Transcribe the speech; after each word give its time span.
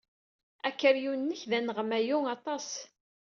Akeryun-nnek 0.67 1.41
d 1.49 1.51
aneɣmayu 1.57 2.17
aṭas. 2.35 2.69